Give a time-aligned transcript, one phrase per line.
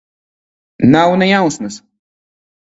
[0.95, 1.81] Nav ne jausmas.